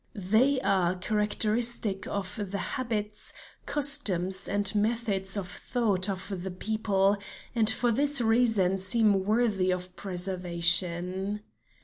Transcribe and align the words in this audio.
They 0.15 0.59
are 0.61 0.95
characteristic 0.95 2.07
of 2.07 2.41
the 2.49 2.57
habits, 2.57 3.33
customs, 3.67 4.47
and 4.47 4.73
methods 4.73 5.37
of 5.37 5.47
thought 5.47 6.09
of 6.09 6.41
the 6.41 6.49
people, 6.49 7.17
and 7.53 7.69
for 7.69 7.91
this 7.91 8.19
reason 8.19 8.79
seem 8.79 9.23
worthy 9.25 9.69
of 9.69 9.95
preservation. 9.95 11.43